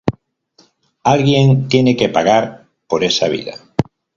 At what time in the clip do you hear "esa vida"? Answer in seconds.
3.03-3.55